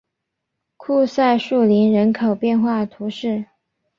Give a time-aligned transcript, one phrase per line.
[0.77, 3.45] 库赛树林人口变化图示